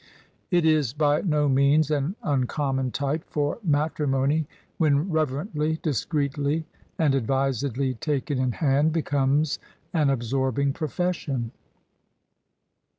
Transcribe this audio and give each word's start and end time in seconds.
It 0.49 0.65
is 0.65 0.93
by 0.93 1.21
no 1.21 1.47
means 1.47 1.91
an 1.91 2.15
uncommon 2.23 2.89
type: 2.89 3.23
for 3.27 3.59
matrimony, 3.63 4.47
when 4.79 5.11
reverently, 5.11 5.79
discreetly 5.83 6.65
and 6.97 7.13
advisedly 7.13 7.93
taken 7.93 8.39
in 8.39 8.53
hand, 8.53 8.93
becomes 8.93 9.59
an 9.93 10.09
absorbing 10.09 10.73
profession. 10.73 11.51